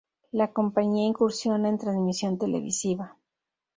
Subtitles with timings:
[0.31, 3.17] La compañía incursiona en transmisión televisiva.